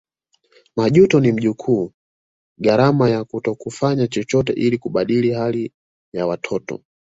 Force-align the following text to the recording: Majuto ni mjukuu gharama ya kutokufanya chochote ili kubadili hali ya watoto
Majuto 0.75 1.19
ni 1.19 1.31
mjukuu 1.31 1.91
gharama 2.59 3.09
ya 3.09 3.23
kutokufanya 3.23 4.07
chochote 4.07 4.53
ili 4.53 4.77
kubadili 4.77 5.31
hali 5.33 5.71
ya 6.13 6.27
watoto 6.27 6.81